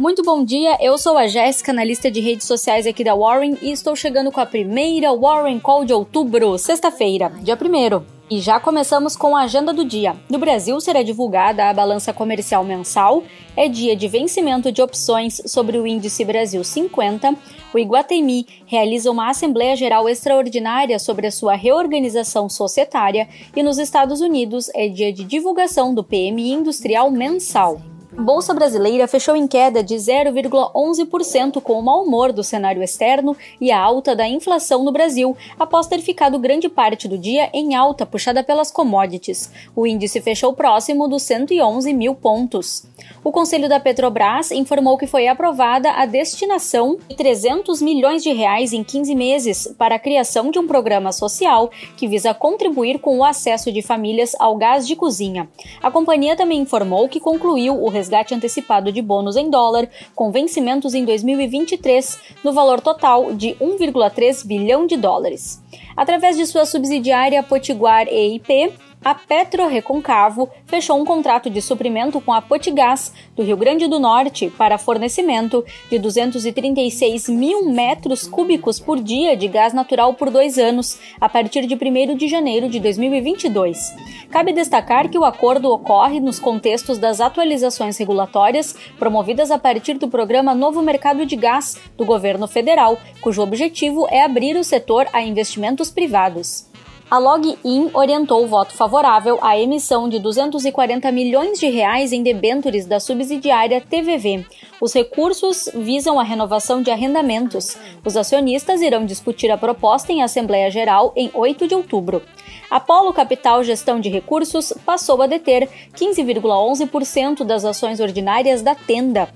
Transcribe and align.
Muito 0.00 0.22
bom 0.22 0.42
dia, 0.42 0.78
eu 0.80 0.96
sou 0.96 1.18
a 1.18 1.26
Jéssica, 1.26 1.72
analista 1.72 2.10
de 2.10 2.20
redes 2.20 2.46
sociais 2.46 2.86
aqui 2.86 3.04
da 3.04 3.14
Warren 3.14 3.58
e 3.60 3.70
estou 3.70 3.94
chegando 3.94 4.32
com 4.32 4.40
a 4.40 4.46
primeira 4.46 5.14
Warren 5.14 5.60
Call 5.60 5.84
de 5.84 5.92
outubro, 5.92 6.56
sexta-feira, 6.56 7.30
dia 7.42 7.54
1 7.54 8.02
e 8.30 8.40
já 8.40 8.58
começamos 8.58 9.14
com 9.14 9.36
a 9.36 9.42
agenda 9.42 9.74
do 9.74 9.84
dia. 9.84 10.16
No 10.30 10.38
Brasil 10.38 10.80
será 10.80 11.02
divulgada 11.02 11.68
a 11.68 11.74
balança 11.74 12.14
comercial 12.14 12.64
mensal, 12.64 13.22
é 13.54 13.68
dia 13.68 13.94
de 13.94 14.08
vencimento 14.08 14.72
de 14.72 14.80
opções 14.80 15.42
sobre 15.44 15.76
o 15.76 15.86
índice 15.86 16.24
Brasil 16.24 16.64
50. 16.64 17.36
O 17.74 17.78
Iguatemi 17.78 18.46
realiza 18.64 19.10
uma 19.10 19.28
Assembleia 19.28 19.76
Geral 19.76 20.08
Extraordinária 20.08 20.98
sobre 20.98 21.26
a 21.26 21.30
sua 21.30 21.56
reorganização 21.56 22.48
societária 22.48 23.28
e 23.54 23.62
nos 23.62 23.76
Estados 23.76 24.22
Unidos 24.22 24.70
é 24.74 24.88
dia 24.88 25.12
de 25.12 25.24
divulgação 25.24 25.92
do 25.92 26.02
PMI 26.02 26.52
industrial 26.52 27.10
mensal. 27.10 27.82
Bolsa 28.12 28.52
brasileira 28.52 29.06
fechou 29.06 29.36
em 29.36 29.46
queda 29.46 29.84
de 29.84 29.94
0,11% 29.94 31.60
com 31.60 31.74
o 31.74 31.82
mau 31.82 32.02
humor 32.02 32.32
do 32.32 32.42
cenário 32.42 32.82
externo 32.82 33.36
e 33.60 33.70
a 33.70 33.80
alta 33.80 34.16
da 34.16 34.28
inflação 34.28 34.82
no 34.82 34.90
Brasil, 34.90 35.36
após 35.56 35.86
ter 35.86 36.00
ficado 36.00 36.38
grande 36.38 36.68
parte 36.68 37.06
do 37.06 37.16
dia 37.16 37.48
em 37.52 37.76
alta 37.76 38.04
puxada 38.04 38.42
pelas 38.42 38.70
commodities. 38.72 39.52
O 39.76 39.86
índice 39.86 40.20
fechou 40.20 40.52
próximo 40.52 41.06
dos 41.06 41.22
111 41.22 41.94
mil 41.94 42.14
pontos. 42.16 42.84
O 43.22 43.30
Conselho 43.30 43.68
da 43.68 43.78
Petrobras 43.78 44.50
informou 44.50 44.98
que 44.98 45.06
foi 45.06 45.28
aprovada 45.28 45.92
a 45.92 46.04
destinação 46.04 46.98
de 47.08 47.14
300 47.14 47.80
milhões 47.80 48.22
de 48.22 48.32
reais 48.32 48.72
em 48.72 48.82
15 48.82 49.14
meses 49.14 49.74
para 49.78 49.94
a 49.94 49.98
criação 49.98 50.50
de 50.50 50.58
um 50.58 50.66
programa 50.66 51.12
social 51.12 51.70
que 51.96 52.08
visa 52.08 52.34
contribuir 52.34 52.98
com 52.98 53.18
o 53.18 53.24
acesso 53.24 53.70
de 53.70 53.82
famílias 53.82 54.34
ao 54.38 54.56
gás 54.56 54.86
de 54.86 54.96
cozinha. 54.96 55.48
A 55.80 55.90
companhia 55.90 56.34
também 56.34 56.60
informou 56.60 57.08
que 57.08 57.20
concluiu 57.20 57.80
o 57.80 57.88
resgate 58.00 58.34
antecipado 58.34 58.90
de 58.90 59.02
bônus 59.02 59.36
em 59.36 59.50
dólar, 59.50 59.86
com 60.14 60.32
vencimentos 60.32 60.94
em 60.94 61.04
2023, 61.04 62.18
no 62.42 62.52
valor 62.52 62.80
total 62.80 63.34
de 63.34 63.54
1,3 63.60 64.46
bilhão 64.46 64.86
de 64.86 64.96
dólares. 64.96 65.62
Através 65.94 66.38
de 66.38 66.46
sua 66.46 66.64
subsidiária 66.64 67.42
Potiguar 67.42 68.08
EIP, 68.08 68.72
a 69.02 69.14
Petro 69.14 69.66
Reconcavo 69.66 70.50
fechou 70.66 71.00
um 71.00 71.06
contrato 71.06 71.48
de 71.48 71.62
suprimento 71.62 72.20
com 72.20 72.32
a 72.34 72.42
Potigás, 72.42 73.12
do 73.34 73.42
Rio 73.42 73.56
Grande 73.56 73.88
do 73.88 73.98
Norte, 73.98 74.52
para 74.58 74.76
fornecimento 74.76 75.64
de 75.90 75.98
236 75.98 77.28
mil 77.30 77.70
metros 77.70 78.26
cúbicos 78.26 78.78
por 78.78 79.00
dia 79.00 79.34
de 79.34 79.48
gás 79.48 79.72
natural 79.72 80.12
por 80.12 80.30
dois 80.30 80.58
anos, 80.58 80.98
a 81.18 81.30
partir 81.30 81.66
de 81.66 81.74
1 81.74 82.14
de 82.14 82.28
janeiro 82.28 82.68
de 82.68 82.78
2022. 82.78 83.94
Cabe 84.30 84.52
destacar 84.52 85.08
que 85.08 85.18
o 85.18 85.24
acordo 85.24 85.72
ocorre 85.72 86.20
nos 86.20 86.38
contextos 86.38 86.98
das 86.98 87.22
atualizações 87.22 87.96
regulatórias 87.96 88.76
promovidas 88.98 89.50
a 89.50 89.58
partir 89.58 89.94
do 89.94 90.08
programa 90.08 90.54
Novo 90.54 90.82
Mercado 90.82 91.24
de 91.24 91.36
Gás 91.36 91.80
do 91.96 92.04
governo 92.04 92.46
federal, 92.46 92.98
cujo 93.22 93.40
objetivo 93.42 94.06
é 94.10 94.22
abrir 94.22 94.56
o 94.56 94.64
setor 94.64 95.06
a 95.12 95.22
investimentos 95.22 95.90
privados 95.90 96.69
a 97.10 97.18
Login 97.18 97.90
orientou 97.92 98.44
o 98.44 98.46
voto 98.46 98.72
favorável 98.72 99.36
à 99.42 99.58
emissão 99.58 100.08
de 100.08 100.20
240 100.20 101.10
milhões 101.10 101.58
de 101.58 101.66
reais 101.68 102.12
em 102.12 102.22
debêntures 102.22 102.86
da 102.86 103.00
subsidiária 103.00 103.80
TVV. 103.80 104.46
Os 104.80 104.94
recursos 104.94 105.68
visam 105.74 106.20
a 106.20 106.22
renovação 106.22 106.80
de 106.80 106.90
arrendamentos. 106.90 107.76
Os 108.04 108.16
acionistas 108.16 108.80
irão 108.80 109.04
discutir 109.04 109.50
a 109.50 109.58
proposta 109.58 110.12
em 110.12 110.22
Assembleia 110.22 110.70
Geral 110.70 111.12
em 111.16 111.28
8 111.34 111.66
de 111.66 111.74
outubro. 111.74 112.22
Apolo 112.70 113.12
Capital 113.12 113.64
Gestão 113.64 113.98
de 113.98 114.08
Recursos 114.08 114.72
passou 114.86 115.20
a 115.20 115.26
deter 115.26 115.68
15,11% 115.96 117.42
das 117.42 117.64
ações 117.64 117.98
ordinárias 117.98 118.62
da 118.62 118.76
Tenda. 118.76 119.28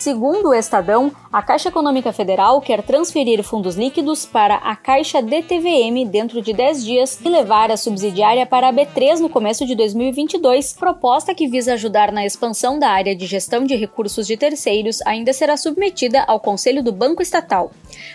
Segundo 0.00 0.48
o 0.48 0.54
Estadão, 0.54 1.12
a 1.30 1.42
Caixa 1.42 1.68
Econômica 1.68 2.10
Federal 2.10 2.58
quer 2.62 2.82
transferir 2.82 3.44
fundos 3.44 3.76
líquidos 3.76 4.24
para 4.24 4.54
a 4.54 4.74
Caixa 4.74 5.20
DTVM 5.20 6.08
dentro 6.10 6.40
de 6.40 6.54
10 6.54 6.82
dias 6.82 7.20
e 7.22 7.28
levar 7.28 7.70
a 7.70 7.76
subsidiária 7.76 8.46
para 8.46 8.68
a 8.68 8.72
B3 8.72 9.18
no 9.18 9.28
começo 9.28 9.66
de 9.66 9.74
2022. 9.74 10.72
Proposta 10.72 11.34
que 11.34 11.46
visa 11.46 11.74
ajudar 11.74 12.12
na 12.12 12.24
expansão 12.24 12.78
da 12.78 12.88
área 12.88 13.14
de 13.14 13.26
gestão 13.26 13.62
de 13.66 13.76
recursos 13.76 14.26
de 14.26 14.38
terceiros 14.38 15.02
ainda 15.02 15.34
será 15.34 15.54
submetida 15.54 16.24
ao 16.26 16.40
Conselho 16.40 16.82
do 16.82 16.92
Banco 16.92 17.20
Estatal. 17.20 17.70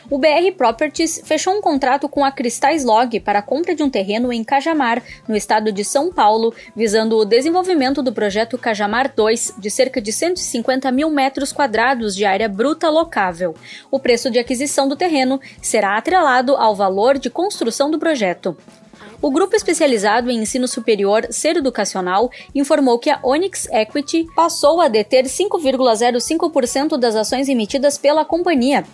O 0.09 0.17
BR 0.17 0.51
Properties 0.57 1.21
fechou 1.23 1.53
um 1.53 1.61
contrato 1.61 2.09
com 2.09 2.25
a 2.25 2.31
Cristais 2.31 2.83
Log 2.83 3.19
para 3.19 3.39
a 3.39 3.43
compra 3.43 3.75
de 3.75 3.83
um 3.83 3.91
terreno 3.91 4.33
em 4.33 4.43
Cajamar, 4.43 5.03
no 5.27 5.35
estado 5.35 5.71
de 5.71 5.83
São 5.83 6.11
Paulo, 6.11 6.51
visando 6.75 7.15
o 7.15 7.25
desenvolvimento 7.25 8.01
do 8.01 8.11
projeto 8.11 8.57
Cajamar 8.57 9.13
2, 9.15 9.53
de 9.59 9.69
cerca 9.69 10.01
de 10.01 10.11
150 10.11 10.91
mil 10.91 11.11
metros 11.11 11.53
quadrados 11.53 11.74
quadrados 11.75 12.15
de 12.15 12.23
área 12.23 12.47
bruta 12.47 12.89
locável. 12.89 13.53
O 13.91 13.99
preço 13.99 14.31
de 14.31 14.39
aquisição 14.39 14.87
do 14.87 14.95
terreno 14.95 15.41
será 15.61 15.97
atrelado 15.97 16.55
ao 16.55 16.73
valor 16.73 17.19
de 17.19 17.29
construção 17.29 17.91
do 17.91 17.99
projeto. 17.99 18.55
O 19.21 19.29
grupo 19.29 19.57
especializado 19.57 20.31
em 20.31 20.39
ensino 20.39 20.69
superior 20.69 21.27
Ser 21.31 21.57
Educacional 21.57 22.31
informou 22.53 22.97
que 22.97 23.09
a 23.09 23.19
Onyx 23.21 23.67
Equity 23.71 24.25
passou 24.33 24.79
a 24.79 24.87
deter 24.87 25.25
5,05% 25.25 26.97
das 26.97 27.15
ações 27.15 27.49
emitidas 27.49 27.97
pela 27.97 28.23
companhia, 28.23 28.85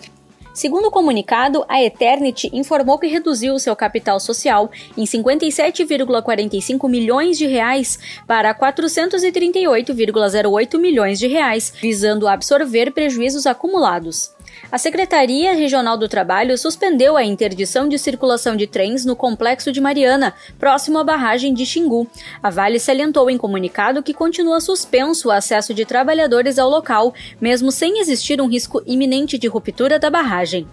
Segundo 0.53 0.88
o 0.88 0.91
comunicado, 0.91 1.63
a 1.67 1.81
Eternity 1.81 2.50
informou 2.51 3.00
que 3.00 3.07
reduziu 3.07 3.57
seu 3.57 3.73
capital 3.75 4.19
social 4.19 4.69
em 4.97 5.06
57,45 5.06 6.89
milhões 6.89 7.38
de 7.38 7.47
reais 7.47 7.97
para 8.28 8.53
438,08 8.53 10.78
milhões 10.78 11.17
de 11.19 11.28
reais, 11.28 11.72
visando 11.81 12.28
absorver 12.28 12.91
prejuízos 12.91 13.47
acumulados. 13.47 14.35
A 14.69 14.77
Secretaria 14.77 15.53
Regional 15.53 15.97
do 15.97 16.07
Trabalho 16.07 16.57
suspendeu 16.57 17.17
a 17.17 17.23
interdição 17.23 17.88
de 17.88 17.97
circulação 17.97 18.55
de 18.55 18.67
trens 18.67 19.05
no 19.05 19.16
Complexo 19.16 19.72
de 19.72 19.81
Mariana, 19.81 20.33
próximo 20.59 20.99
à 20.99 21.03
barragem 21.03 21.53
de 21.53 21.66
Xingu. 21.66 22.07
A 22.44 22.49
Vale 22.49 22.79
salientou 22.79 23.29
em 23.29 23.38
comunicado 23.38 24.03
que 24.03 24.13
continua 24.13 24.59
suspenso 24.59 25.29
o 25.29 25.31
acesso 25.31 25.73
de 25.73 25.85
trabalhadores 25.85 26.59
ao 26.59 26.69
local, 26.69 27.13
mesmo 27.39 27.71
sem 27.71 28.00
existir 28.00 28.41
um 28.41 28.47
risco 28.47 28.81
iminente 28.85 29.38
de 29.38 29.47
ruptura 29.47 29.97
da 29.97 30.09
barragem. 30.09 30.67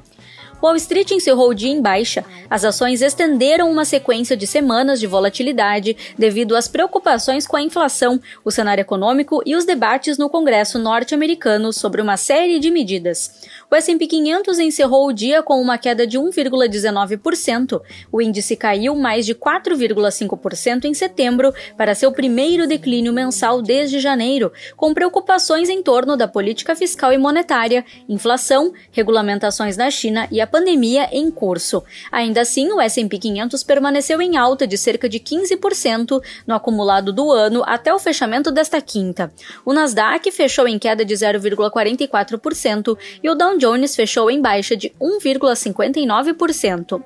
Wall 0.61 0.75
Street 0.75 1.13
encerrou 1.13 1.51
o 1.51 1.55
dia 1.55 1.71
em 1.71 1.81
baixa. 1.81 2.25
As 2.51 2.65
ações 2.65 3.01
estenderam 3.01 3.71
uma 3.71 3.85
sequência 3.85 4.37
de 4.37 4.45
semanas 4.45 4.99
de 4.99 5.07
volatilidade 5.07 5.97
devido 6.19 6.57
às 6.57 6.67
preocupações 6.67 7.47
com 7.47 7.57
a 7.57 7.63
inflação, 7.63 8.21
o 8.45 8.51
cenário 8.51 8.83
econômico 8.83 9.41
e 9.47 9.55
os 9.55 9.65
debates 9.65 10.19
no 10.19 10.29
Congresso 10.29 10.79
norte-americano 10.79 11.73
sobre 11.73 12.03
uma 12.03 12.17
série 12.17 12.59
de 12.59 12.73
medidas. 12.73 13.47
O 13.71 13.77
S&P 13.77 14.07
500 14.07 14.59
encerrou 14.59 15.07
o 15.07 15.13
dia 15.13 15.43
com 15.43 15.61
uma 15.61 15.79
queda 15.79 16.05
de 16.07 16.19
1,19%. 16.19 17.81
O 18.11 18.21
índice 18.21 18.57
caiu 18.57 18.97
mais 18.97 19.27
de 19.27 19.37
4,5% 19.37 20.87
em 20.87 20.95
setembro 20.95 21.55
para 21.77 21.95
seu 21.95 22.11
primeiro 22.11 22.67
declínio 22.67 23.13
mensal 23.13 23.63
desde 23.63 24.01
janeiro, 24.01 24.53
com 24.77 24.93
preocupações 24.93 25.69
em 25.69 25.83
torno 25.83 26.17
da 26.17 26.27
política 26.27 26.75
fiscal 26.75 27.13
e 27.13 27.19
monetária, 27.19 27.85
inflação, 28.09 28.73
regulamentações 28.91 29.77
na 29.77 29.89
China 29.91 30.27
e 30.33 30.41
a 30.41 30.48
pandemia 30.49 31.09
em 31.13 31.31
curso. 31.31 31.85
Ainda 32.11 32.41
assim, 32.41 32.73
o 32.73 32.81
S&P 32.81 33.19
500 33.19 33.63
permaneceu 33.63 34.21
em 34.21 34.37
alta 34.37 34.67
de 34.67 34.77
cerca 34.77 35.09
de 35.09 35.21
15% 35.21 36.21
no 36.47 36.55
acumulado 36.55 37.13
do 37.13 37.31
ano 37.31 37.63
até 37.67 37.95
o 37.95 37.99
fechamento 37.99 38.51
desta 38.51 38.81
quinta. 38.81 39.33
O 39.65 39.73
Nasdaq 39.73 40.31
fechou 40.33 40.67
em 40.67 40.79
queda 40.79 41.05
de 41.05 41.15
0,44% 41.15 42.99
e 43.23 43.31
o 43.31 43.35
Dow 43.35 43.57
Jones 43.59 43.95
fechou 43.95 44.31
em 44.31 44.41
baixa 44.41 44.77
de 44.77 44.91
1,59%. 45.01 47.03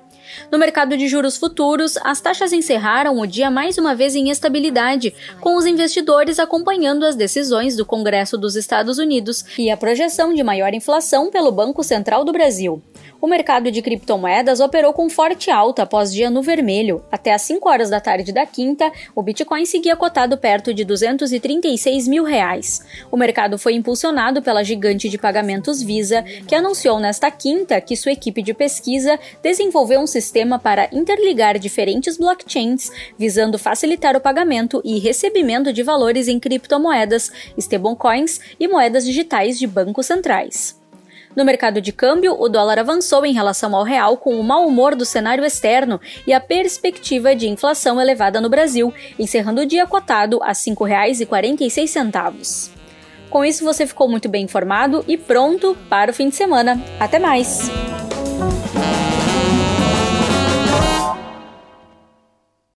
No 0.50 0.58
mercado 0.58 0.96
de 0.96 1.08
juros 1.08 1.36
futuros, 1.36 1.96
as 2.02 2.20
taxas 2.20 2.52
encerraram 2.52 3.18
o 3.18 3.26
dia 3.26 3.50
mais 3.50 3.78
uma 3.78 3.94
vez 3.94 4.14
em 4.14 4.30
estabilidade, 4.30 5.14
com 5.40 5.56
os 5.56 5.66
investidores 5.66 6.38
acompanhando 6.38 7.04
as 7.04 7.16
decisões 7.16 7.76
do 7.76 7.84
Congresso 7.84 8.38
dos 8.38 8.56
Estados 8.56 8.98
Unidos 8.98 9.44
e 9.58 9.70
a 9.70 9.76
projeção 9.76 10.32
de 10.32 10.42
maior 10.42 10.72
inflação 10.74 11.30
pelo 11.30 11.52
Banco 11.52 11.82
Central 11.82 12.24
do 12.24 12.32
Brasil. 12.32 12.82
O 13.22 13.28
mercado 13.28 13.70
de 13.70 13.80
criptomoedas 13.80 14.58
operou 14.58 14.92
com 14.92 15.08
forte 15.08 15.48
alta 15.48 15.84
após 15.84 16.12
dia 16.12 16.28
no 16.28 16.42
vermelho. 16.42 17.04
Até 17.08 17.32
às 17.32 17.42
5 17.42 17.68
horas 17.68 17.88
da 17.88 18.00
tarde 18.00 18.32
da 18.32 18.44
quinta, 18.44 18.90
o 19.14 19.22
Bitcoin 19.22 19.64
seguia 19.64 19.94
cotado 19.94 20.36
perto 20.36 20.74
de 20.74 20.84
236 20.84 22.08
mil 22.08 22.24
reais. 22.24 22.84
O 23.12 23.16
mercado 23.16 23.56
foi 23.56 23.74
impulsionado 23.74 24.42
pela 24.42 24.64
gigante 24.64 25.08
de 25.08 25.18
pagamentos 25.18 25.80
Visa, 25.80 26.24
que 26.48 26.54
anunciou 26.56 26.98
nesta 26.98 27.30
quinta 27.30 27.80
que 27.80 27.96
sua 27.96 28.10
equipe 28.10 28.42
de 28.42 28.52
pesquisa 28.52 29.16
desenvolveu 29.40 30.00
um 30.00 30.06
sistema 30.08 30.58
para 30.58 30.88
interligar 30.90 31.60
diferentes 31.60 32.16
blockchains, 32.16 32.90
visando 33.16 33.56
facilitar 33.56 34.16
o 34.16 34.20
pagamento 34.20 34.82
e 34.84 34.98
recebimento 34.98 35.72
de 35.72 35.84
valores 35.84 36.26
em 36.26 36.40
criptomoedas, 36.40 37.30
stablecoins 37.56 38.40
e 38.58 38.66
moedas 38.66 39.04
digitais 39.04 39.60
de 39.60 39.66
bancos 39.68 40.06
centrais. 40.06 40.81
No 41.34 41.44
mercado 41.44 41.80
de 41.80 41.92
câmbio, 41.92 42.36
o 42.38 42.48
dólar 42.48 42.78
avançou 42.78 43.24
em 43.24 43.32
relação 43.32 43.74
ao 43.74 43.84
real 43.84 44.16
com 44.16 44.38
o 44.38 44.44
mau 44.44 44.66
humor 44.66 44.94
do 44.94 45.04
cenário 45.04 45.44
externo 45.44 46.00
e 46.26 46.32
a 46.32 46.40
perspectiva 46.40 47.34
de 47.34 47.48
inflação 47.48 48.00
elevada 48.00 48.40
no 48.40 48.50
Brasil, 48.50 48.92
encerrando 49.18 49.62
o 49.62 49.66
dia 49.66 49.86
cotado 49.86 50.42
a 50.42 50.48
R$ 50.48 50.54
5,46. 50.54 52.70
Com 53.30 53.44
isso, 53.44 53.64
você 53.64 53.86
ficou 53.86 54.08
muito 54.08 54.28
bem 54.28 54.44
informado 54.44 55.04
e 55.08 55.16
pronto 55.16 55.76
para 55.88 56.10
o 56.10 56.14
fim 56.14 56.28
de 56.28 56.36
semana. 56.36 56.80
Até 57.00 57.18
mais! 57.18 58.01